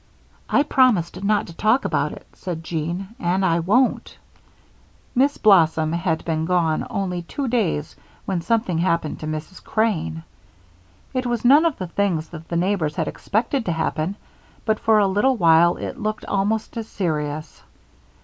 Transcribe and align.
"I 0.49 0.63
promised 0.63 1.23
not 1.23 1.45
to 1.45 1.53
talk 1.53 1.85
about 1.85 2.11
it," 2.11 2.25
said 2.33 2.63
Jean, 2.63 3.09
"and 3.19 3.45
I 3.45 3.59
won't." 3.59 4.17
Miss 5.13 5.37
Blossom 5.37 5.93
had 5.93 6.25
been 6.25 6.45
gone 6.45 6.87
only 6.89 7.21
two 7.21 7.47
days 7.47 7.95
when 8.25 8.41
something 8.41 8.79
happened 8.79 9.19
to 9.19 9.27
Mrs. 9.27 9.63
Crane. 9.63 10.23
It 11.13 11.27
was 11.27 11.45
none 11.45 11.65
of 11.65 11.77
the 11.77 11.85
things 11.85 12.29
that 12.29 12.47
the 12.49 12.57
neighbors 12.57 12.95
had 12.95 13.07
expected 13.07 13.63
to 13.65 13.73
happen, 13.73 14.15
but 14.65 14.79
for 14.79 14.97
a 14.97 15.05
little 15.05 15.37
while 15.37 15.77
it 15.77 15.99
looked 15.99 16.25
almost 16.25 16.77
as 16.77 16.87
serious. 16.87 17.61